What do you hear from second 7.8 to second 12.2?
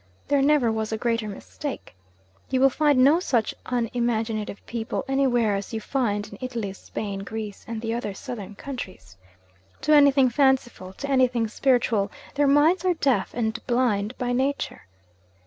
the other Southern countries. To anything fanciful, to anything spiritual,